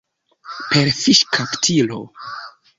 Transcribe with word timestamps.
Per 0.71 0.89
fiŝkaptilo. 1.01 2.03